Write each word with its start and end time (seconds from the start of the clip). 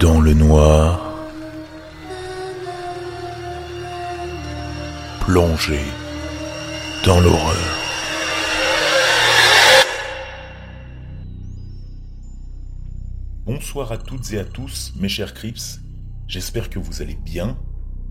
dans 0.00 0.20
le 0.20 0.32
noir, 0.32 1.26
plongé 5.20 5.80
dans 7.04 7.18
l'horreur. 7.20 7.56
Bonsoir 13.44 13.90
à 13.90 13.98
toutes 13.98 14.32
et 14.32 14.38
à 14.38 14.44
tous, 14.44 14.92
mes 15.00 15.08
chers 15.08 15.34
Crips. 15.34 15.80
J'espère 16.28 16.70
que 16.70 16.78
vous 16.78 17.02
allez 17.02 17.16
bien. 17.16 17.58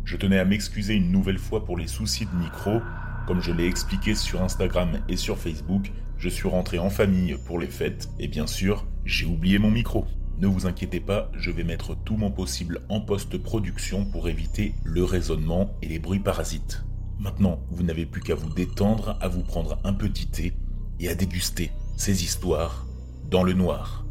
Je 0.03 0.17
tenais 0.17 0.39
à 0.39 0.45
m'excuser 0.45 0.95
une 0.95 1.11
nouvelle 1.11 1.39
fois 1.39 1.63
pour 1.63 1.77
les 1.77 1.87
soucis 1.87 2.25
de 2.25 2.35
micro. 2.35 2.81
Comme 3.27 3.41
je 3.41 3.53
l'ai 3.53 3.65
expliqué 3.65 4.13
sur 4.13 4.41
Instagram 4.41 4.99
et 5.07 5.15
sur 5.15 5.37
Facebook, 5.37 5.91
je 6.17 6.27
suis 6.27 6.49
rentré 6.49 6.79
en 6.79 6.89
famille 6.89 7.37
pour 7.45 7.59
les 7.59 7.67
fêtes 7.67 8.09
et 8.19 8.27
bien 8.27 8.47
sûr, 8.47 8.85
j'ai 9.05 9.25
oublié 9.25 9.57
mon 9.57 9.71
micro. 9.71 10.05
Ne 10.39 10.45
vous 10.45 10.67
inquiétez 10.67 10.99
pas, 10.99 11.31
je 11.35 11.49
vais 11.49 11.63
mettre 11.63 11.95
tout 11.95 12.15
mon 12.15 12.29
possible 12.29 12.81
en 12.89 13.01
post-production 13.01 14.05
pour 14.05 14.29
éviter 14.29 14.75
le 14.83 15.03
raisonnement 15.03 15.71
et 15.81 15.87
les 15.87 15.97
bruits 15.97 16.19
parasites. 16.19 16.83
Maintenant, 17.17 17.59
vous 17.71 17.81
n'avez 17.81 18.05
plus 18.05 18.21
qu'à 18.21 18.35
vous 18.35 18.53
détendre, 18.53 19.17
à 19.19 19.29
vous 19.29 19.41
prendre 19.41 19.79
un 19.83 19.93
petit 19.93 20.27
thé 20.27 20.53
et 20.99 21.09
à 21.09 21.15
déguster 21.15 21.71
ces 21.95 22.23
histoires 22.23 22.85
dans 23.31 23.41
le 23.41 23.53
noir. 23.53 24.05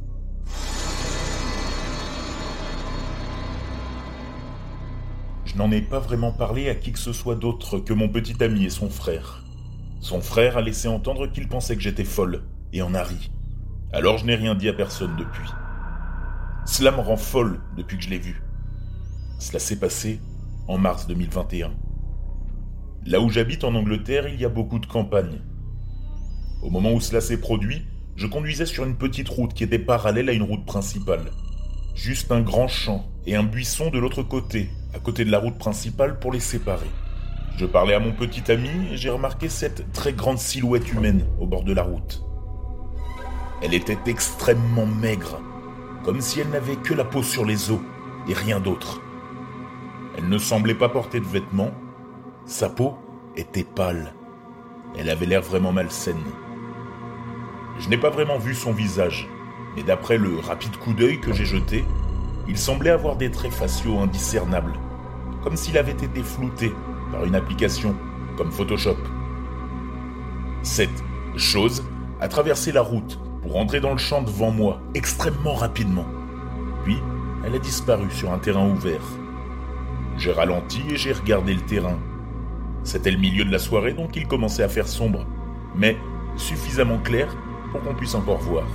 Je 5.45 5.55
n'en 5.57 5.71
ai 5.71 5.81
pas 5.81 6.01
vraiment 6.01 6.33
parlé 6.33 6.69
à 6.69 6.75
qui 6.75 6.91
que 6.91 6.99
ce 6.99 7.13
soit 7.13 7.37
d'autre 7.37 7.79
que 7.79 7.93
mon 7.93 8.09
petit 8.09 8.43
ami 8.43 8.65
et 8.65 8.71
son 8.71 8.91
frère. 8.91 9.45
Son 10.01 10.21
frère 10.21 10.57
a 10.57 10.63
laissé 10.63 10.89
entendre 10.89 11.29
qu'il 11.29 11.47
pensait 11.47 11.77
que 11.77 11.83
j'étais 11.83 12.05
folle 12.05 12.43
et 12.73 12.83
en 12.83 12.95
a 12.95 13.05
ri. 13.05 13.31
Alors 13.93 14.19
je 14.19 14.27
n'ai 14.27 14.35
rien 14.35 14.57
dit 14.57 14.69
à 14.69 14.73
personne 14.73 15.15
depuis. 15.17 15.49
Cela 16.67 16.91
me 16.91 17.01
rend 17.01 17.17
folle 17.17 17.61
depuis 17.77 17.97
que 17.97 18.03
je 18.03 18.11
l'ai 18.11 18.19
vu. 18.19 18.43
Cela 19.39 19.61
s'est 19.61 19.79
passé 19.79 20.21
en 20.67 20.79
mars 20.79 21.07
2021. 21.07 21.73
Là 23.07 23.21
où 23.21 23.31
j'habite 23.31 23.63
en 23.63 23.77
Angleterre, 23.77 24.27
il 24.27 24.41
y 24.41 24.45
a 24.45 24.49
beaucoup 24.49 24.81
de 24.81 24.87
campagnes. 24.87 25.39
Au 26.65 26.71
moment 26.71 26.93
où 26.93 27.01
cela 27.01 27.21
s'est 27.21 27.39
produit, 27.39 27.87
je 28.17 28.27
conduisais 28.27 28.67
sur 28.67 28.85
une 28.85 28.97
petite 28.97 29.29
route 29.29 29.55
qui 29.55 29.63
était 29.63 29.79
parallèle 29.79 30.29
à 30.29 30.33
une 30.33 30.43
route 30.43 30.67
principale. 30.67 31.31
Juste 31.95 32.33
un 32.33 32.41
grand 32.41 32.67
champ 32.67 33.07
et 33.27 33.37
un 33.37 33.45
buisson 33.45 33.91
de 33.91 34.01
l'autre 34.01 34.25
côté, 34.25 34.69
à 34.93 34.99
côté 34.99 35.25
de 35.25 35.31
la 35.31 35.39
route 35.39 35.59
principale 35.59 36.19
pour 36.19 36.33
les 36.33 36.41
séparer. 36.41 36.91
Je 37.57 37.65
parlais 37.65 37.95
à 37.95 38.01
mon 38.01 38.13
petit 38.13 38.51
ami 38.51 38.71
et 38.91 38.97
j'ai 38.97 39.11
remarqué 39.11 39.49
cette 39.49 39.93
très 39.93 40.13
grande 40.13 40.39
silhouette 40.39 40.93
humaine 40.93 41.27
au 41.39 41.47
bord 41.47 41.63
de 41.63 41.73
la 41.73 41.85
route. 41.85 42.25
Elle 43.63 43.73
était 43.73 43.99
extrêmement 44.07 44.85
maigre 44.85 45.41
comme 46.07 46.21
si 46.21 46.39
elle 46.39 46.51
n'avait 46.51 46.77
que 46.77 46.95
la 46.95 47.05
peau 47.05 47.25
sur 47.25 47.45
les 47.45 47.73
os 47.73 47.81
et 48.29 48.33
rien 48.33 48.61
d'autre. 48.61 49.01
Elle 50.17 50.29
ne 50.29 50.39
semblait 50.39 50.77
pas 50.77 50.89
porter 50.89 51.19
de 51.19 51.27
vêtements, 51.27 51.73
sa 52.45 52.71
peau 52.71 52.97
était 53.35 53.65
pâle, 53.65 54.15
elle 54.97 55.11
avait 55.11 55.27
l'air 55.27 55.43
vraiment 55.43 55.73
malsaine. 55.73 56.23
Je 57.81 57.89
n'ai 57.89 57.99
pas 57.99 58.11
vraiment 58.11 58.39
vu 58.39 58.55
son 58.55 58.73
visage, 58.73 59.29
mais 59.75 59.83
d'après 59.83 60.17
le 60.17 60.39
rapide 60.39 60.77
coup 60.77 60.93
d'œil 60.93 61.21
que 61.21 61.33
j'ai 61.33 61.45
jeté, 61.45 61.85
il 62.47 62.57
semblait 62.57 62.91
avoir 62.91 63.17
des 63.17 63.33
traits 63.33 63.53
faciaux 63.53 63.99
indiscernables, 63.99 64.75
comme 65.43 65.57
s'il 65.57 65.77
avait 65.77 65.91
été 65.91 66.23
flouté 66.23 66.73
par 67.11 67.25
une 67.25 67.35
application 67.35 67.97
comme 68.37 68.53
Photoshop. 68.53 68.97
Cette 70.63 71.03
chose 71.37 71.83
a 72.21 72.29
traversé 72.29 72.71
la 72.71 72.83
route 72.83 73.19
pour 73.47 73.81
dans 73.81 73.93
le 73.93 73.99
champ 73.99 74.23
devant 74.23 74.51
moi 74.51 74.81
extrêmement 74.95 75.55
rapidement. 75.55 76.05
Puis, 76.85 76.99
elle 77.45 77.55
a 77.55 77.59
disparu 77.59 78.11
sur 78.11 78.33
un 78.33 78.39
terrain 78.39 78.69
ouvert. 78.69 79.03
J'ai 80.19 80.33
ralenti 80.33 80.83
et 80.91 80.97
j'ai 80.97 81.13
regardé 81.13 81.55
le 81.55 81.61
terrain. 81.61 81.99
C'était 82.83 83.11
le 83.11 83.19
milieu 83.19 83.45
de 83.45 83.53
la 83.53 83.59
soirée, 83.59 83.93
donc 83.93 84.17
il 84.17 84.27
commençait 84.27 84.63
à 84.63 84.69
faire 84.69 84.89
sombre, 84.89 85.25
mais 85.77 85.97
suffisamment 86.37 86.99
clair 86.99 87.37
pour 87.71 87.83
qu'on 87.83 87.95
puisse 87.95 88.15
encore 88.15 88.39
voir. 88.39 88.67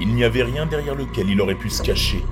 Il 0.00 0.14
n'y 0.14 0.24
avait 0.24 0.42
rien 0.42 0.66
derrière 0.66 0.94
lequel 0.94 1.28
il 1.28 1.40
aurait 1.40 1.54
pu 1.54 1.70
se 1.70 1.82
cacher. 1.82 2.24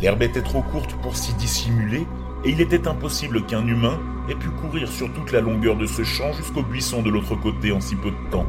L'herbe 0.00 0.22
était 0.22 0.42
trop 0.42 0.62
courte 0.62 0.94
pour 1.02 1.16
s'y 1.16 1.34
dissimuler, 1.34 2.06
et 2.44 2.50
il 2.50 2.60
était 2.60 2.86
impossible 2.86 3.44
qu'un 3.46 3.66
humain 3.66 3.98
ait 4.28 4.34
pu 4.34 4.50
courir 4.50 4.88
sur 4.88 5.12
toute 5.12 5.32
la 5.32 5.40
longueur 5.40 5.76
de 5.76 5.86
ce 5.86 6.04
champ 6.04 6.32
jusqu'au 6.32 6.62
buisson 6.62 7.02
de 7.02 7.10
l'autre 7.10 7.34
côté 7.34 7.72
en 7.72 7.80
si 7.80 7.96
peu 7.96 8.10
de 8.10 8.30
temps. 8.30 8.46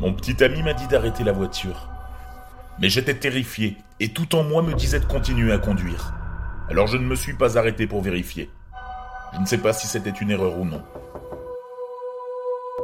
Mon 0.00 0.14
petit 0.14 0.42
ami 0.42 0.62
m'a 0.62 0.72
dit 0.72 0.86
d'arrêter 0.86 1.24
la 1.24 1.32
voiture. 1.32 1.90
Mais 2.78 2.88
j'étais 2.88 3.18
terrifié, 3.18 3.76
et 4.00 4.08
tout 4.14 4.34
en 4.34 4.42
moi 4.42 4.62
me 4.62 4.72
disait 4.72 4.98
de 4.98 5.04
continuer 5.04 5.52
à 5.52 5.58
conduire. 5.58 6.14
Alors 6.70 6.86
je 6.86 6.96
ne 6.96 7.04
me 7.04 7.14
suis 7.14 7.34
pas 7.34 7.58
arrêté 7.58 7.86
pour 7.86 8.00
vérifier. 8.00 8.48
Je 9.34 9.40
ne 9.40 9.44
sais 9.44 9.58
pas 9.58 9.74
si 9.74 9.86
c'était 9.86 10.08
une 10.08 10.30
erreur 10.30 10.58
ou 10.58 10.64
non. 10.64 10.82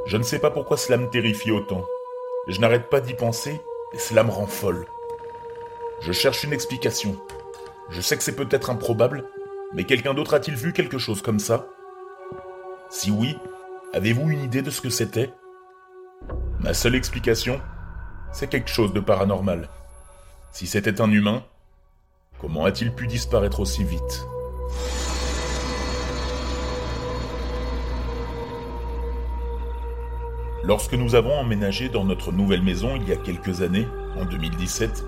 Je 0.07 0.19
ne 0.19 0.23
sais 0.23 0.39
pas 0.39 0.51
pourquoi 0.51 0.77
cela 0.77 0.99
me 0.99 1.09
terrifie 1.09 1.51
autant. 1.51 1.87
Je 2.49 2.61
n'arrête 2.61 2.91
pas 2.91 3.01
d'y 3.01 3.15
penser, 3.15 3.63
et 3.95 3.99
cela 3.99 4.23
me 4.23 4.31
rend 4.31 4.47
folle. 4.47 4.85
Je 6.03 6.13
cherche 6.13 6.45
une 6.45 6.53
explication. 6.53 7.17
Je 7.89 8.03
sais 8.03 8.19
que 8.19 8.23
c'est 8.23 8.37
peut-être 8.37 8.69
improbable, 8.69 9.25
mais 9.73 9.85
quelqu'un 9.85 10.13
d'autre 10.13 10.35
a-t-il 10.35 10.55
vu 10.55 10.75
quelque 10.75 10.99
chose 10.99 11.23
comme 11.23 11.39
ça? 11.39 11.67
Si 12.91 13.11
oui, 13.11 13.39
avez-vous 13.95 14.29
une 14.29 14.43
idée 14.43 14.61
de 14.61 14.71
ce 14.71 14.83
que 14.83 14.91
c'était? 14.91 15.33
Ma 16.61 16.73
seule 16.73 16.95
explication, 16.95 17.61
c'est 18.33 18.49
quelque 18.49 18.71
chose 18.71 18.93
de 18.93 19.01
paranormal. 19.01 19.69
Si 20.53 20.67
c'était 20.67 21.01
un 21.01 21.11
humain, 21.11 21.43
comment 22.41 22.65
a-t-il 22.65 22.93
pu 22.93 23.07
disparaître 23.07 23.61
aussi 23.61 23.85
vite? 23.85 24.27
Lorsque 30.65 30.95
nous 30.95 31.15
avons 31.15 31.39
emménagé 31.39 31.89
dans 31.89 32.05
notre 32.05 32.33
nouvelle 32.33 32.63
maison 32.63 32.97
il 32.97 33.07
y 33.07 33.13
a 33.13 33.17
quelques 33.17 33.63
années, 33.63 33.87
en 34.19 34.25
2017, 34.25 35.05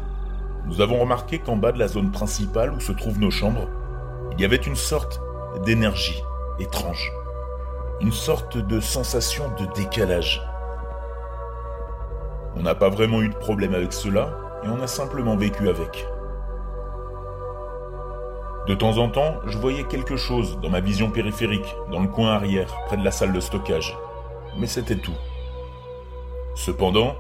nous 0.67 0.81
avons 0.81 1.01
remarqué 1.01 1.39
qu'en 1.39 1.57
bas 1.57 1.73
de 1.73 1.79
la 1.79 1.89
zone 1.89 2.13
principale 2.13 2.73
où 2.75 2.81
se 2.81 2.93
trouvent 2.93 3.19
nos 3.19 3.31
chambres, 3.31 3.69
il 4.33 4.41
y 4.41 4.45
avait 4.45 4.57
une 4.57 4.77
sorte 4.77 5.21
d'énergie 5.65 6.23
étrange, 6.61 7.11
une 8.01 8.13
sorte 8.13 8.59
de 8.59 8.79
sensation 8.81 9.51
de 9.59 9.67
décalage 9.75 10.43
on 12.59 12.63
n'a 12.63 12.75
pas 12.75 12.89
vraiment 12.89 13.23
eu 13.23 13.29
de 13.29 13.37
problème 13.37 13.75
avec 13.75 13.93
cela 13.93 14.37
et 14.65 14.69
on 14.69 14.83
a 14.83 14.89
simplement 14.89 15.37
vécu 15.37 15.69
avec. 15.69 16.07
De 18.67 18.75
temps 18.75 18.99
en 18.99 19.09
temps, 19.09 19.37
je 19.47 19.57
voyais 19.57 19.85
quelque 19.85 20.17
chose 20.17 20.61
dans 20.61 20.69
ma 20.69 20.81
vision 20.81 21.11
périphérique, 21.11 21.75
dans 21.91 22.01
le 22.01 22.09
coin 22.09 22.33
arrière, 22.33 22.75
près 22.87 22.97
de 22.97 23.05
la 23.05 23.13
salle 23.13 23.33
de 23.33 23.41
stockage. 23.41 23.97
Mais 24.59 24.67
c'était 24.67 24.99
tout. 24.99 25.17
Cependant, 26.57 27.15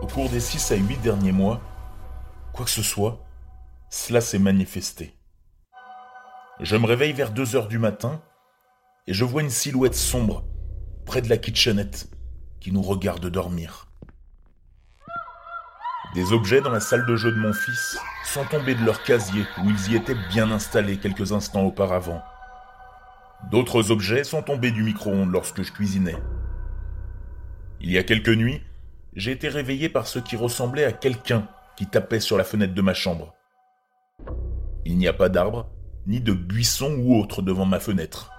au 0.00 0.06
cours 0.06 0.30
des 0.30 0.40
6 0.40 0.70
à 0.72 0.76
8 0.76 1.02
derniers 1.02 1.32
mois, 1.32 1.60
quoi 2.54 2.64
que 2.64 2.70
ce 2.70 2.82
soit, 2.82 3.18
cela 3.90 4.20
s'est 4.20 4.38
manifesté. 4.38 5.16
Je 6.60 6.76
me 6.76 6.86
réveille 6.86 7.12
vers 7.12 7.32
2 7.32 7.56
heures 7.56 7.68
du 7.68 7.78
matin 7.78 8.22
et 9.08 9.12
je 9.12 9.24
vois 9.24 9.42
une 9.42 9.50
silhouette 9.50 9.94
sombre 9.94 10.44
près 11.04 11.20
de 11.20 11.28
la 11.28 11.38
kitchenette 11.38 12.08
qui 12.60 12.70
nous 12.70 12.82
regarde 12.82 13.26
dormir. 13.26 13.89
Des 16.14 16.32
objets 16.32 16.60
dans 16.60 16.70
la 16.70 16.80
salle 16.80 17.06
de 17.06 17.14
jeu 17.14 17.30
de 17.30 17.38
mon 17.38 17.52
fils 17.52 17.96
sont 18.24 18.44
tombés 18.44 18.74
de 18.74 18.84
leur 18.84 19.04
casier 19.04 19.44
où 19.62 19.70
ils 19.70 19.92
y 19.92 19.96
étaient 19.96 20.16
bien 20.30 20.50
installés 20.50 20.96
quelques 20.96 21.30
instants 21.30 21.62
auparavant. 21.62 22.20
D'autres 23.52 23.92
objets 23.92 24.24
sont 24.24 24.42
tombés 24.42 24.72
du 24.72 24.82
micro-ondes 24.82 25.30
lorsque 25.30 25.62
je 25.62 25.70
cuisinais. 25.70 26.16
Il 27.80 27.92
y 27.92 27.98
a 27.98 28.02
quelques 28.02 28.28
nuits, 28.28 28.60
j'ai 29.14 29.30
été 29.30 29.48
réveillé 29.48 29.88
par 29.88 30.08
ce 30.08 30.18
qui 30.18 30.34
ressemblait 30.34 30.84
à 30.84 30.92
quelqu'un 30.92 31.46
qui 31.76 31.86
tapait 31.86 32.20
sur 32.20 32.36
la 32.36 32.44
fenêtre 32.44 32.74
de 32.74 32.82
ma 32.82 32.92
chambre. 32.92 33.32
Il 34.84 34.98
n'y 34.98 35.06
a 35.06 35.12
pas 35.12 35.28
d'arbre, 35.28 35.70
ni 36.06 36.20
de 36.20 36.32
buisson 36.32 36.92
ou 36.98 37.16
autre 37.20 37.40
devant 37.40 37.66
ma 37.66 37.78
fenêtre. 37.78 38.32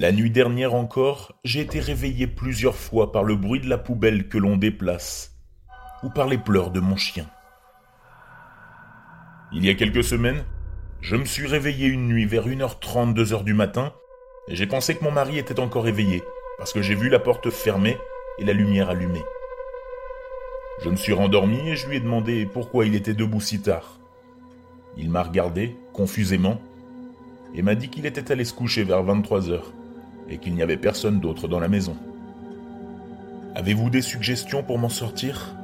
La 0.00 0.12
nuit 0.12 0.30
dernière 0.30 0.76
encore, 0.76 1.32
j'ai 1.42 1.58
été 1.58 1.80
réveillé 1.80 2.28
plusieurs 2.28 2.76
fois 2.76 3.10
par 3.10 3.24
le 3.24 3.34
bruit 3.34 3.58
de 3.58 3.68
la 3.68 3.78
poubelle 3.78 4.28
que 4.28 4.38
l'on 4.38 4.56
déplace, 4.56 5.36
ou 6.04 6.08
par 6.08 6.28
les 6.28 6.38
pleurs 6.38 6.70
de 6.70 6.78
mon 6.78 6.94
chien. 6.94 7.28
Il 9.52 9.66
y 9.66 9.70
a 9.70 9.74
quelques 9.74 10.04
semaines, 10.04 10.44
je 11.00 11.16
me 11.16 11.24
suis 11.24 11.48
réveillé 11.48 11.88
une 11.88 12.06
nuit 12.06 12.26
vers 12.26 12.46
1h30, 12.46 13.12
2h 13.12 13.42
du 13.42 13.54
matin, 13.54 13.92
et 14.46 14.54
j'ai 14.54 14.68
pensé 14.68 14.94
que 14.94 15.02
mon 15.02 15.10
mari 15.10 15.36
était 15.36 15.58
encore 15.58 15.88
éveillé, 15.88 16.22
parce 16.58 16.72
que 16.72 16.80
j'ai 16.80 16.94
vu 16.94 17.08
la 17.08 17.18
porte 17.18 17.50
fermée 17.50 17.98
et 18.38 18.44
la 18.44 18.52
lumière 18.52 18.90
allumée. 18.90 19.24
Je 20.84 20.90
me 20.90 20.96
suis 20.96 21.12
rendormi 21.12 21.70
et 21.70 21.74
je 21.74 21.88
lui 21.88 21.96
ai 21.96 22.00
demandé 22.00 22.46
pourquoi 22.46 22.86
il 22.86 22.94
était 22.94 23.14
debout 23.14 23.40
si 23.40 23.62
tard. 23.62 23.98
Il 24.96 25.10
m'a 25.10 25.24
regardé, 25.24 25.76
confusément, 25.92 26.60
et 27.52 27.62
m'a 27.62 27.74
dit 27.74 27.88
qu'il 27.88 28.06
était 28.06 28.30
allé 28.30 28.44
se 28.44 28.54
coucher 28.54 28.84
vers 28.84 29.02
23 29.02 29.50
heures 29.50 29.72
et 30.28 30.38
qu'il 30.38 30.54
n'y 30.54 30.62
avait 30.62 30.76
personne 30.76 31.20
d'autre 31.20 31.48
dans 31.48 31.60
la 31.60 31.68
maison. 31.68 31.96
Avez-vous 33.54 33.90
des 33.90 34.02
suggestions 34.02 34.62
pour 34.62 34.78
m'en 34.78 34.88
sortir? 34.88 35.54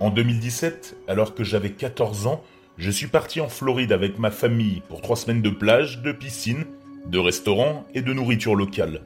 En 0.00 0.10
2017, 0.10 0.96
alors 1.08 1.34
que 1.34 1.44
j'avais 1.44 1.70
14 1.70 2.26
ans, 2.26 2.42
je 2.76 2.90
suis 2.90 3.06
parti 3.06 3.40
en 3.40 3.48
Floride 3.48 3.92
avec 3.92 4.18
ma 4.18 4.30
famille 4.30 4.82
pour 4.88 5.00
trois 5.00 5.16
semaines 5.16 5.42
de 5.42 5.50
plage, 5.50 6.02
de 6.02 6.12
piscine, 6.12 6.64
de 7.06 7.18
restaurant 7.18 7.84
et 7.94 8.02
de 8.02 8.12
nourriture 8.12 8.56
locale. 8.56 9.02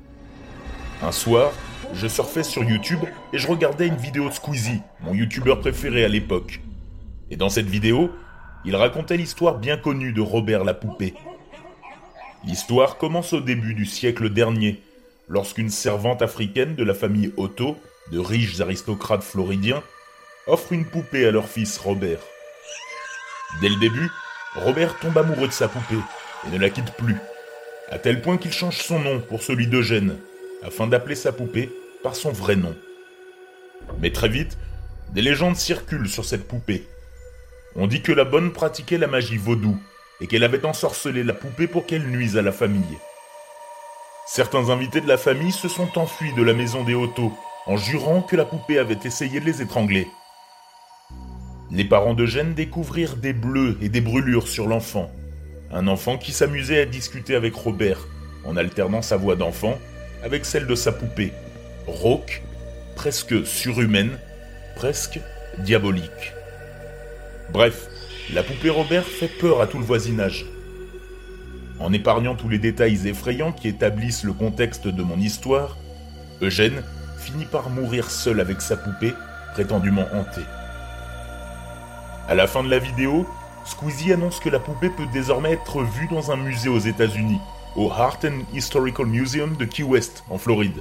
Un 1.02 1.12
soir, 1.12 1.52
je 1.94 2.08
surfais 2.08 2.42
sur 2.42 2.64
YouTube 2.64 3.00
et 3.32 3.38
je 3.38 3.46
regardais 3.46 3.86
une 3.86 3.96
vidéo 3.96 4.28
de 4.28 4.34
Squeezie, 4.34 4.80
mon 5.00 5.14
youtubeur 5.14 5.60
préféré 5.60 6.04
à 6.04 6.08
l'époque. 6.08 6.60
Et 7.30 7.36
dans 7.36 7.50
cette 7.50 7.68
vidéo, 7.68 8.10
il 8.64 8.76
racontait 8.76 9.16
l'histoire 9.16 9.58
bien 9.58 9.76
connue 9.76 10.12
de 10.12 10.20
Robert 10.20 10.64
la 10.64 10.74
poupée. 10.74 11.14
L'histoire 12.44 12.98
commence 12.98 13.32
au 13.32 13.40
début 13.40 13.74
du 13.74 13.86
siècle 13.86 14.30
dernier, 14.30 14.82
lorsqu'une 15.28 15.70
servante 15.70 16.22
africaine 16.22 16.74
de 16.74 16.84
la 16.84 16.94
famille 16.94 17.32
Otto, 17.36 17.76
de 18.12 18.18
riches 18.18 18.60
aristocrates 18.60 19.22
floridiens, 19.22 19.82
offre 20.46 20.72
une 20.72 20.86
poupée 20.86 21.26
à 21.26 21.30
leur 21.30 21.48
fils 21.48 21.78
Robert. 21.78 22.20
Dès 23.60 23.68
le 23.68 23.76
début, 23.76 24.10
Robert 24.54 24.98
tombe 24.98 25.18
amoureux 25.18 25.48
de 25.48 25.52
sa 25.52 25.68
poupée 25.68 26.02
et 26.46 26.50
ne 26.50 26.58
la 26.58 26.70
quitte 26.70 26.92
plus, 26.92 27.16
à 27.90 27.98
tel 27.98 28.22
point 28.22 28.38
qu'il 28.38 28.52
change 28.52 28.78
son 28.78 28.98
nom 28.98 29.20
pour 29.20 29.42
celui 29.42 29.66
d'Eugène, 29.66 30.16
afin 30.62 30.86
d'appeler 30.86 31.14
sa 31.14 31.32
poupée 31.32 31.70
par 32.02 32.16
son 32.16 32.30
vrai 32.30 32.56
nom. 32.56 32.74
Mais 34.00 34.10
très 34.10 34.28
vite, 34.28 34.58
des 35.12 35.22
légendes 35.22 35.56
circulent 35.56 36.08
sur 36.08 36.24
cette 36.24 36.46
poupée. 36.46 36.86
On 37.76 37.86
dit 37.86 38.02
que 38.02 38.12
la 38.12 38.24
bonne 38.24 38.52
pratiquait 38.52 38.98
la 38.98 39.06
magie 39.06 39.36
vaudou 39.36 39.76
et 40.20 40.26
qu'elle 40.26 40.44
avait 40.44 40.64
ensorcelé 40.64 41.22
la 41.22 41.34
poupée 41.34 41.66
pour 41.66 41.86
qu'elle 41.86 42.08
nuise 42.08 42.36
à 42.36 42.42
la 42.42 42.52
famille. 42.52 42.98
Certains 44.26 44.70
invités 44.70 45.00
de 45.00 45.08
la 45.08 45.16
famille 45.16 45.52
se 45.52 45.68
sont 45.68 45.98
enfuis 45.98 46.32
de 46.34 46.42
la 46.42 46.54
maison 46.54 46.84
des 46.84 46.94
Otto 46.94 47.32
en 47.66 47.76
jurant 47.76 48.22
que 48.22 48.36
la 48.36 48.44
poupée 48.44 48.78
avait 48.78 48.98
essayé 49.04 49.40
de 49.40 49.44
les 49.44 49.62
étrangler. 49.62 50.08
Les 51.70 51.84
parents 51.84 52.14
d'Eugène 52.14 52.54
découvrirent 52.54 53.16
des 53.16 53.32
bleus 53.34 53.76
et 53.82 53.88
des 53.88 54.00
brûlures 54.00 54.48
sur 54.48 54.66
l'enfant. 54.66 55.10
Un 55.70 55.86
enfant 55.86 56.16
qui 56.16 56.32
s'amusait 56.32 56.80
à 56.80 56.86
discuter 56.86 57.34
avec 57.34 57.54
Robert 57.54 58.06
en 58.44 58.56
alternant 58.56 59.02
sa 59.02 59.18
voix 59.18 59.36
d'enfant 59.36 59.78
avec 60.22 60.46
celle 60.46 60.66
de 60.66 60.74
sa 60.74 60.92
poupée, 60.92 61.32
rauque, 61.86 62.42
presque 62.96 63.46
surhumaine, 63.46 64.18
presque 64.76 65.20
diabolique. 65.58 66.32
Bref, 67.52 67.88
la 68.34 68.42
poupée 68.42 68.70
Robert 68.70 69.04
fait 69.04 69.28
peur 69.28 69.60
à 69.60 69.66
tout 69.66 69.78
le 69.78 69.84
voisinage. 69.84 70.46
En 71.80 71.92
épargnant 71.92 72.34
tous 72.34 72.48
les 72.48 72.58
détails 72.58 73.08
effrayants 73.08 73.52
qui 73.52 73.68
établissent 73.68 74.24
le 74.24 74.32
contexte 74.32 74.86
de 74.86 75.02
mon 75.02 75.18
histoire, 75.18 75.76
Eugène 76.42 76.82
finit 77.18 77.46
par 77.46 77.70
mourir 77.70 78.10
seul 78.10 78.40
avec 78.40 78.60
sa 78.60 78.76
poupée, 78.76 79.14
prétendument 79.54 80.06
hantée. 80.12 80.46
À 82.28 82.34
la 82.34 82.46
fin 82.46 82.62
de 82.62 82.68
la 82.68 82.78
vidéo, 82.78 83.26
Squeezie 83.64 84.12
annonce 84.12 84.40
que 84.40 84.50
la 84.50 84.58
poupée 84.58 84.90
peut 84.90 85.06
désormais 85.12 85.52
être 85.52 85.82
vue 85.82 86.08
dans 86.10 86.30
un 86.30 86.36
musée 86.36 86.68
aux 86.68 86.78
États-Unis, 86.78 87.40
au 87.76 87.90
Harton 87.90 88.44
Historical 88.52 89.06
Museum 89.06 89.56
de 89.56 89.64
Key 89.64 89.84
West, 89.84 90.24
en 90.28 90.36
Floride. 90.36 90.80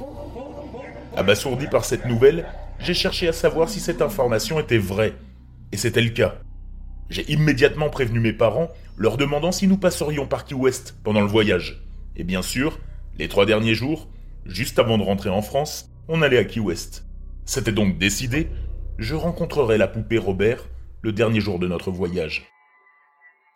Abasourdi 1.15 1.67
par 1.67 1.85
cette 1.85 2.05
nouvelle, 2.05 2.45
j'ai 2.79 2.93
cherché 2.93 3.27
à 3.27 3.33
savoir 3.33 3.69
si 3.69 3.79
cette 3.79 4.01
information 4.01 4.59
était 4.59 4.77
vraie, 4.77 5.13
et 5.71 5.77
c'était 5.77 6.01
le 6.01 6.09
cas. 6.09 6.35
J'ai 7.09 7.29
immédiatement 7.31 7.89
prévenu 7.89 8.19
mes 8.19 8.33
parents, 8.33 8.69
leur 8.97 9.17
demandant 9.17 9.51
si 9.51 9.67
nous 9.67 9.77
passerions 9.77 10.27
par 10.27 10.45
Key 10.45 10.55
West 10.55 10.97
pendant 11.03 11.21
le 11.21 11.27
voyage. 11.27 11.81
Et 12.15 12.23
bien 12.23 12.41
sûr, 12.41 12.79
les 13.17 13.27
trois 13.27 13.45
derniers 13.45 13.75
jours, 13.75 14.09
juste 14.45 14.79
avant 14.79 14.97
de 14.97 15.03
rentrer 15.03 15.29
en 15.29 15.41
France, 15.41 15.89
on 16.07 16.21
allait 16.21 16.37
à 16.37 16.43
Key 16.43 16.59
West. 16.59 17.05
C'était 17.45 17.71
donc 17.71 17.97
décidé, 17.97 18.49
je 18.97 19.15
rencontrerai 19.15 19.77
la 19.77 19.87
poupée 19.87 20.17
Robert 20.17 20.67
le 21.01 21.11
dernier 21.13 21.39
jour 21.39 21.59
de 21.59 21.67
notre 21.67 21.91
voyage. 21.91 22.51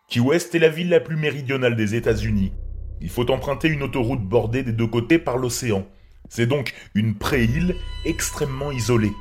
Key 0.08 0.20
West 0.20 0.54
est 0.54 0.58
la 0.58 0.68
ville 0.68 0.88
la 0.88 1.00
plus 1.00 1.16
méridionale 1.16 1.76
des 1.76 1.94
États-Unis. 1.94 2.52
Il 3.00 3.10
faut 3.10 3.30
emprunter 3.30 3.68
une 3.68 3.82
autoroute 3.82 4.22
bordée 4.22 4.62
des 4.62 4.72
deux 4.72 4.86
côtés 4.86 5.18
par 5.18 5.36
l'océan. 5.36 5.86
C'est 6.28 6.46
donc 6.46 6.72
une 6.94 7.16
pré-île 7.16 7.74
extrêmement 8.04 8.70
isolée. 8.70 9.12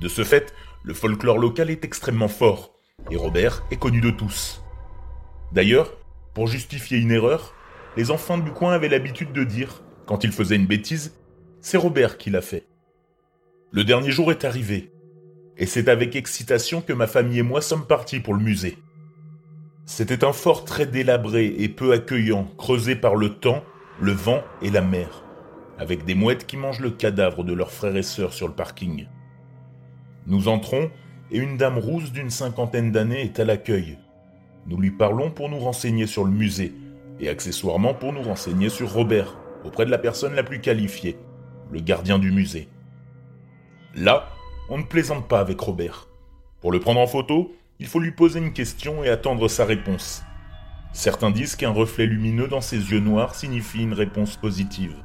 De 0.00 0.08
ce 0.08 0.24
fait, 0.24 0.54
le 0.82 0.94
folklore 0.94 1.38
local 1.38 1.70
est 1.70 1.84
extrêmement 1.84 2.28
fort, 2.28 2.77
et 3.10 3.16
Robert 3.16 3.64
est 3.70 3.76
connu 3.76 4.00
de 4.00 4.10
tous. 4.10 4.62
D'ailleurs, 5.52 5.96
pour 6.34 6.46
justifier 6.46 6.98
une 6.98 7.10
erreur, 7.10 7.54
les 7.96 8.10
enfants 8.10 8.38
du 8.38 8.50
coin 8.50 8.72
avaient 8.72 8.88
l'habitude 8.88 9.32
de 9.32 9.44
dire, 9.44 9.82
quand 10.06 10.24
ils 10.24 10.32
faisaient 10.32 10.56
une 10.56 10.66
bêtise, 10.66 11.14
c'est 11.60 11.78
Robert 11.78 12.18
qui 12.18 12.30
l'a 12.30 12.42
fait. 12.42 12.66
Le 13.70 13.84
dernier 13.84 14.10
jour 14.10 14.30
est 14.30 14.44
arrivé, 14.44 14.92
et 15.56 15.66
c'est 15.66 15.88
avec 15.88 16.16
excitation 16.16 16.80
que 16.80 16.92
ma 16.92 17.06
famille 17.06 17.40
et 17.40 17.42
moi 17.42 17.60
sommes 17.60 17.86
partis 17.86 18.20
pour 18.20 18.34
le 18.34 18.42
musée. 18.42 18.78
C'était 19.86 20.24
un 20.24 20.32
fort 20.32 20.64
très 20.64 20.86
délabré 20.86 21.46
et 21.46 21.68
peu 21.68 21.92
accueillant, 21.92 22.44
creusé 22.58 22.94
par 22.94 23.16
le 23.16 23.30
temps, 23.30 23.64
le 24.00 24.12
vent 24.12 24.42
et 24.62 24.70
la 24.70 24.82
mer, 24.82 25.24
avec 25.78 26.04
des 26.04 26.14
mouettes 26.14 26.46
qui 26.46 26.56
mangent 26.56 26.80
le 26.80 26.90
cadavre 26.90 27.42
de 27.42 27.54
leurs 27.54 27.72
frères 27.72 27.96
et 27.96 28.02
sœurs 28.02 28.34
sur 28.34 28.48
le 28.48 28.54
parking. 28.54 29.06
Nous 30.26 30.48
entrons 30.48 30.90
et 31.30 31.38
une 31.38 31.56
dame 31.56 31.78
rousse 31.78 32.12
d'une 32.12 32.30
cinquantaine 32.30 32.92
d'années 32.92 33.22
est 33.22 33.40
à 33.40 33.44
l'accueil. 33.44 33.98
Nous 34.66 34.76
lui 34.76 34.90
parlons 34.90 35.30
pour 35.30 35.48
nous 35.48 35.58
renseigner 35.58 36.06
sur 36.06 36.24
le 36.24 36.30
musée 36.30 36.72
et 37.20 37.28
accessoirement 37.28 37.94
pour 37.94 38.12
nous 38.12 38.22
renseigner 38.22 38.68
sur 38.68 38.92
Robert, 38.92 39.36
auprès 39.64 39.86
de 39.86 39.90
la 39.90 39.98
personne 39.98 40.34
la 40.34 40.42
plus 40.42 40.60
qualifiée, 40.60 41.16
le 41.70 41.80
gardien 41.80 42.18
du 42.18 42.30
musée. 42.30 42.68
Là, 43.94 44.28
on 44.68 44.78
ne 44.78 44.84
plaisante 44.84 45.28
pas 45.28 45.40
avec 45.40 45.58
Robert. 45.60 46.08
Pour 46.60 46.72
le 46.72 46.80
prendre 46.80 47.00
en 47.00 47.06
photo, 47.06 47.52
il 47.80 47.86
faut 47.86 48.00
lui 48.00 48.12
poser 48.12 48.38
une 48.38 48.52
question 48.52 49.02
et 49.04 49.08
attendre 49.08 49.48
sa 49.48 49.64
réponse. 49.64 50.22
Certains 50.92 51.30
disent 51.30 51.56
qu'un 51.56 51.70
reflet 51.70 52.06
lumineux 52.06 52.48
dans 52.48 52.60
ses 52.60 52.76
yeux 52.76 53.00
noirs 53.00 53.34
signifie 53.34 53.82
une 53.82 53.92
réponse 53.92 54.36
positive. 54.36 54.96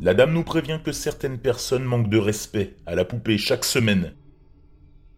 La 0.00 0.14
dame 0.14 0.32
nous 0.32 0.44
prévient 0.44 0.78
que 0.82 0.92
certaines 0.92 1.38
personnes 1.38 1.84
manquent 1.84 2.08
de 2.08 2.18
respect 2.18 2.76
à 2.86 2.94
la 2.94 3.04
poupée 3.04 3.36
chaque 3.36 3.64
semaine. 3.64 4.14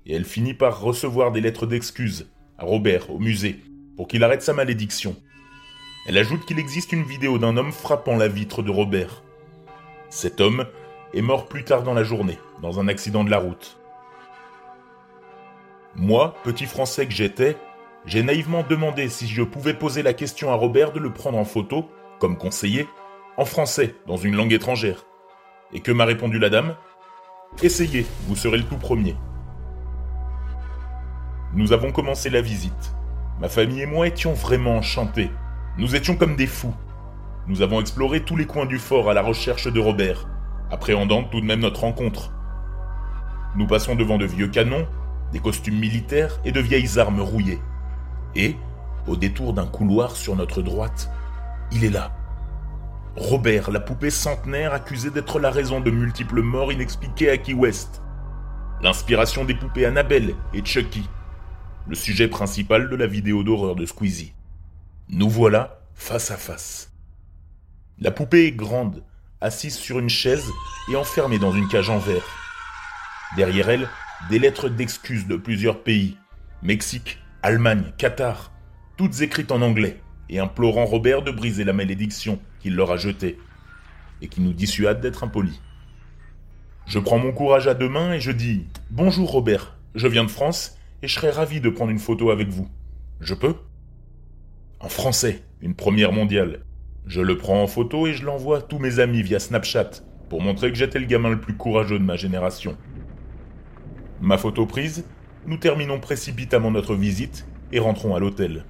Et 0.07 0.15
elle 0.15 0.25
finit 0.25 0.55
par 0.55 0.81
recevoir 0.81 1.33
des 1.33 1.41
lettres 1.41 1.67
d'excuses 1.67 2.31
à 2.59 2.65
Robert 2.65 3.11
au 3.11 3.19
musée 3.19 3.61
pour 3.97 4.09
qu'il 4.09 4.25
arrête 4.25 4.43
sa 4.43 4.53
malédiction. 4.53 5.17
Elle 6.07 6.19
ajoute 6.19 6.45
qu'il 6.45 6.59
existe 6.59 6.93
une 6.93 7.05
vidéo 7.05 7.39
d'un 7.39 7.57
homme 7.57 7.73
frappant 7.73 8.17
la 8.17 8.29
vitre 8.29 8.63
de 8.63 8.71
Robert. 8.71 9.23
Cet 10.11 10.41
homme 10.41 10.67
est 11.15 11.23
mort 11.23 11.47
plus 11.47 11.65
tard 11.65 11.83
dans 11.83 11.95
la 11.95 12.03
journée, 12.03 12.39
dans 12.61 12.81
un 12.81 12.89
accident 12.89 13.23
de 13.23 13.31
la 13.31 13.39
route. 13.39 13.79
Moi, 15.95 16.35
petit 16.43 16.67
français 16.67 17.07
que 17.07 17.13
j'étais, 17.13 17.57
j'ai 18.07 18.23
naïvement 18.23 18.65
demandé 18.69 19.09
si 19.09 19.29
je 19.29 19.43
pouvais 19.43 19.75
poser 19.75 20.03
la 20.03 20.15
question 20.15 20.51
à 20.51 20.55
Robert 20.55 20.93
de 20.93 20.99
le 20.99 21.13
prendre 21.13 21.39
en 21.39 21.45
photo, 21.45 21.89
comme 22.19 22.37
conseiller, 22.37 22.89
en 23.37 23.45
français, 23.45 23.95
dans 24.07 24.17
une 24.17 24.35
langue 24.35 24.53
étrangère. 24.53 25.07
Et 25.73 25.81
que 25.81 25.93
m'a 25.93 26.05
répondu 26.05 26.39
la 26.39 26.51
dame 26.51 26.77
Essayez, 27.63 28.07
vous 28.27 28.37
serez 28.37 28.59
le 28.59 28.65
tout 28.65 28.79
premier. 28.79 29.15
Nous 31.55 31.75
avons 31.75 31.93
commencé 31.93 32.31
la 32.31 32.41
visite. 32.41 32.95
Ma 33.39 33.49
famille 33.51 33.83
et 33.83 33.87
moi 33.87 34.07
étions 34.07 34.33
vraiment 34.33 34.79
enchantés. 34.79 35.31
Nous 35.77 35.95
étions 35.95 36.17
comme 36.17 36.35
des 36.35 36.47
fous. 36.47 36.75
Nous 37.47 37.61
avons 37.61 37.81
exploré 37.81 38.23
tous 38.23 38.37
les 38.37 38.47
coins 38.47 38.65
du 38.65 38.79
fort 38.79 39.11
à 39.11 39.15
la 39.15 39.21
recherche 39.21 39.71
de 39.71 39.79
Robert, 39.79 40.27
appréhendant 40.71 41.25
tout 41.25 41.43
de 41.43 41.47
même 41.47 41.61
notre 41.61 41.81
rencontre. 41.81 42.33
Nous 43.55 43.67
passons 43.67 43.97
devant 43.97 44.17
de 44.17 44.25
vieux 44.25 44.49
canons, 44.49 44.87
des 45.33 45.41
costumes 45.41 45.79
militaires 45.79 46.41
et 46.47 46.53
de 46.53 46.61
vieilles 46.61 46.99
armes 46.99 47.21
rouillées. 47.21 47.61
Et, 48.35 48.57
au 49.07 49.17
détour 49.17 49.53
d'un 49.53 49.67
couloir 49.67 50.17
sur 50.17 50.37
notre 50.37 50.63
droite, 50.63 51.11
il 51.71 51.85
est 51.85 51.91
là. 51.91 52.13
Robert, 53.17 53.71
la 53.71 53.81
poupée 53.81 54.09
centenaire 54.09 54.73
accusée 54.73 55.11
d'être 55.11 55.39
la 55.39 55.51
raison 55.51 55.81
de 55.81 55.91
multiples 55.91 56.41
morts 56.41 56.73
inexpliquées 56.73 57.29
à 57.29 57.37
Key 57.37 57.53
West. 57.53 58.01
L'inspiration 58.81 59.45
des 59.45 59.55
poupées 59.55 59.85
Annabelle 59.85 60.35
et 60.55 60.65
Chucky. 60.65 61.07
Le 61.89 61.97
sujet 61.97 62.29
principal 62.29 62.89
de 62.89 62.95
la 62.95 63.09
vidéo 63.09 63.43
d'horreur 63.43 63.75
de 63.75 63.87
Squeezie. 63.87 64.35
Nous 65.09 65.29
voilà 65.29 65.81
face 65.95 66.31
à 66.31 66.37
face. 66.37 66.93
La 67.99 68.13
poupée 68.13 68.47
est 68.47 68.53
grande, 68.53 69.03
assise 69.41 69.75
sur 69.75 69.99
une 69.99 70.09
chaise 70.09 70.49
et 70.91 70.97
enfermée 70.97 71.41
dans 71.41 71.53
une 71.53 71.67
cage 71.67 71.91
en 71.91 71.99
verre. 71.99 72.25
Derrière 73.37 73.69
elle, 73.69 73.89
des 74.31 74.39
lettres 74.39 74.69
d'excuses 74.69 75.27
de 75.27 75.35
plusieurs 75.35 75.83
pays, 75.83 76.17
Mexique, 76.63 77.19
Allemagne, 77.43 77.93
Qatar, 77.99 78.53
toutes 78.97 79.21
écrites 79.21 79.51
en 79.51 79.61
anglais, 79.61 80.01
et 80.29 80.39
implorant 80.39 80.85
Robert 80.85 81.23
de 81.23 81.33
briser 81.33 81.65
la 81.65 81.73
malédiction 81.73 82.39
qu'il 82.61 82.77
leur 82.77 82.93
a 82.93 82.97
jetée, 82.97 83.39
et 84.21 84.29
qui 84.29 84.41
nous 84.41 84.53
dissuade 84.53 85.01
d'être 85.01 85.25
impolis. 85.25 85.61
Je 86.87 87.01
prends 87.01 87.19
mon 87.19 87.33
courage 87.33 87.67
à 87.67 87.75
deux 87.75 87.89
mains 87.89 88.13
et 88.13 88.21
je 88.21 88.31
dis 88.31 88.67
Bonjour 88.91 89.33
Robert, 89.33 89.77
je 89.97 90.07
viens 90.07 90.25
de 90.25 90.31
France 90.31 90.79
et 91.03 91.09
je 91.09 91.15
serais 91.15 91.31
ravi 91.31 91.61
de 91.61 91.69
prendre 91.69 91.91
une 91.91 91.99
photo 91.99 92.31
avec 92.31 92.49
vous. 92.49 92.69
Je 93.21 93.35
peux? 93.35 93.55
En 94.81 94.89
français, 94.89 95.43
une 95.61 95.75
première 95.75 96.13
mondiale. 96.13 96.61
Je 97.07 97.21
le 97.21 97.37
prends 97.37 97.63
en 97.63 97.67
photo 97.67 98.07
et 98.07 98.13
je 98.13 98.25
l'envoie 98.25 98.59
à 98.59 98.63
tous 98.63 98.79
mes 98.79 99.01
amis 99.01 99.23
via 99.23 99.41
Snapchat 99.41 99.91
pour 100.29 100.41
montrer 100.41 100.71
que 100.71 100.79
j'étais 100.79 101.01
le 101.01 101.07
gamin 101.07 101.31
le 101.31 101.41
plus 101.41 101.55
courageux 101.55 101.99
de 101.99 102.05
ma 102.05 102.17
génération. 102.17 102.77
Ma 104.21 104.39
photo 104.39 104.67
prise, 104.67 105.05
nous 105.47 105.57
terminons 105.57 105.99
précipitamment 105.99 106.71
notre 106.71 106.95
visite 106.95 107.47
et 107.73 107.81
rentrons 107.81 108.15
à 108.15 108.21
l'hôtel. 108.21 108.65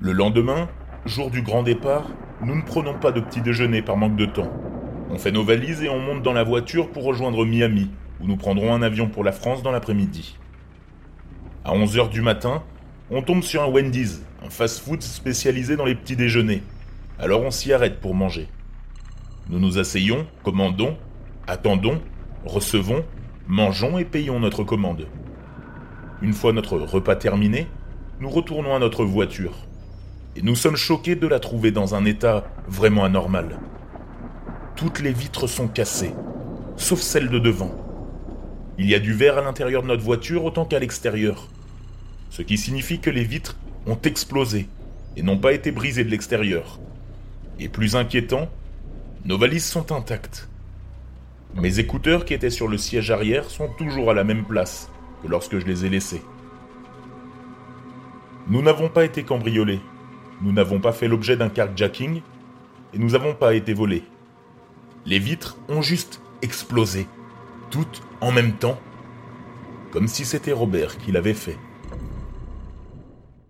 Le 0.00 0.12
lendemain, 0.12 0.68
jour 1.04 1.30
du 1.32 1.42
grand 1.42 1.64
départ, 1.64 2.08
nous 2.40 2.54
ne 2.54 2.62
prenons 2.62 2.94
pas 2.94 3.10
de 3.10 3.20
petit 3.20 3.40
déjeuner 3.40 3.82
par 3.82 3.96
manque 3.96 4.16
de 4.16 4.26
temps. 4.26 4.52
On 5.10 5.18
fait 5.18 5.32
nos 5.32 5.42
valises 5.42 5.82
et 5.82 5.88
on 5.88 5.98
monte 5.98 6.22
dans 6.22 6.32
la 6.32 6.44
voiture 6.44 6.90
pour 6.90 7.02
rejoindre 7.02 7.44
Miami, 7.44 7.90
où 8.20 8.28
nous 8.28 8.36
prendrons 8.36 8.72
un 8.72 8.82
avion 8.82 9.08
pour 9.08 9.24
la 9.24 9.32
France 9.32 9.64
dans 9.64 9.72
l'après-midi. 9.72 10.38
À 11.68 11.72
11h 11.72 12.08
du 12.08 12.22
matin, 12.22 12.62
on 13.10 13.20
tombe 13.20 13.42
sur 13.42 13.62
un 13.62 13.66
Wendy's, 13.66 14.22
un 14.42 14.48
fast-food 14.48 15.02
spécialisé 15.02 15.76
dans 15.76 15.84
les 15.84 15.94
petits 15.94 16.16
déjeuners. 16.16 16.62
Alors 17.18 17.42
on 17.42 17.50
s'y 17.50 17.74
arrête 17.74 18.00
pour 18.00 18.14
manger. 18.14 18.48
Nous 19.50 19.58
nous 19.58 19.76
asseyons, 19.76 20.26
commandons, 20.44 20.96
attendons, 21.46 22.00
recevons, 22.46 23.04
mangeons 23.48 23.98
et 23.98 24.06
payons 24.06 24.40
notre 24.40 24.64
commande. 24.64 25.08
Une 26.22 26.32
fois 26.32 26.54
notre 26.54 26.78
repas 26.78 27.16
terminé, 27.16 27.66
nous 28.18 28.30
retournons 28.30 28.74
à 28.74 28.78
notre 28.78 29.04
voiture. 29.04 29.52
Et 30.36 30.40
nous 30.40 30.56
sommes 30.56 30.76
choqués 30.76 31.16
de 31.16 31.26
la 31.26 31.38
trouver 31.38 31.70
dans 31.70 31.94
un 31.94 32.06
état 32.06 32.44
vraiment 32.66 33.04
anormal. 33.04 33.60
Toutes 34.74 35.00
les 35.00 35.12
vitres 35.12 35.46
sont 35.46 35.68
cassées, 35.68 36.14
sauf 36.78 37.00
celle 37.00 37.28
de 37.28 37.38
devant. 37.38 37.76
Il 38.78 38.88
y 38.88 38.94
a 38.94 39.00
du 39.00 39.12
verre 39.12 39.36
à 39.36 39.42
l'intérieur 39.42 39.82
de 39.82 39.88
notre 39.88 40.02
voiture 40.02 40.46
autant 40.46 40.64
qu'à 40.64 40.78
l'extérieur. 40.78 41.46
Ce 42.30 42.42
qui 42.42 42.58
signifie 42.58 43.00
que 43.00 43.10
les 43.10 43.24
vitres 43.24 43.56
ont 43.86 43.98
explosé 44.04 44.68
et 45.16 45.22
n'ont 45.22 45.38
pas 45.38 45.52
été 45.52 45.72
brisées 45.72 46.04
de 46.04 46.10
l'extérieur. 46.10 46.78
Et 47.58 47.68
plus 47.68 47.96
inquiétant, 47.96 48.48
nos 49.24 49.38
valises 49.38 49.66
sont 49.66 49.92
intactes. 49.92 50.48
Mes 51.54 51.80
écouteurs 51.80 52.24
qui 52.24 52.34
étaient 52.34 52.50
sur 52.50 52.68
le 52.68 52.78
siège 52.78 53.10
arrière 53.10 53.50
sont 53.50 53.68
toujours 53.78 54.10
à 54.10 54.14
la 54.14 54.24
même 54.24 54.44
place 54.44 54.90
que 55.22 55.28
lorsque 55.28 55.58
je 55.58 55.66
les 55.66 55.84
ai 55.84 55.88
laissés. 55.88 56.22
Nous 58.48 58.62
n'avons 58.62 58.88
pas 58.88 59.04
été 59.04 59.24
cambriolés, 59.24 59.80
nous 60.40 60.52
n'avons 60.52 60.80
pas 60.80 60.92
fait 60.92 61.08
l'objet 61.08 61.36
d'un 61.36 61.48
carjacking 61.48 62.22
et 62.94 62.98
nous 62.98 63.10
n'avons 63.10 63.34
pas 63.34 63.54
été 63.54 63.74
volés. 63.74 64.04
Les 65.04 65.18
vitres 65.18 65.56
ont 65.68 65.82
juste 65.82 66.20
explosé, 66.42 67.06
toutes 67.70 68.02
en 68.20 68.30
même 68.30 68.52
temps, 68.52 68.78
comme 69.90 70.06
si 70.06 70.24
c'était 70.24 70.52
Robert 70.52 70.98
qui 70.98 71.12
l'avait 71.12 71.34
fait. 71.34 71.58